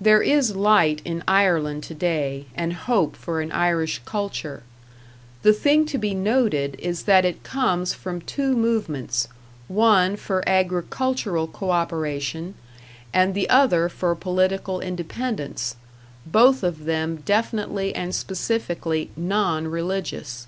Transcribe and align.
There 0.00 0.22
is 0.22 0.54
light 0.54 1.02
in 1.04 1.24
Ireland 1.26 1.82
to 1.82 1.94
day, 1.94 2.44
and 2.54 2.72
hope 2.72 3.16
for 3.16 3.40
an 3.40 3.50
Irish 3.50 4.00
culture; 4.04 4.62
the 5.42 5.52
thing 5.52 5.84
to 5.86 5.98
be 5.98 6.14
noted 6.14 6.76
is 6.78 7.02
that 7.10 7.24
it 7.24 7.42
comes 7.42 7.92
from 7.92 8.20
two 8.20 8.56
movements, 8.56 9.26
one 9.66 10.14
for 10.14 10.48
agricultural 10.48 11.48
co 11.48 11.72
operation 11.72 12.54
and 13.12 13.34
the 13.34 13.48
other 13.50 13.88
for 13.88 14.14
political 14.14 14.78
independence 14.80 15.74
both 16.24 16.62
of 16.62 16.84
them 16.84 17.16
definitely 17.26 17.92
and 17.92 18.14
specifically 18.14 19.10
non 19.16 19.66
religious. 19.66 20.46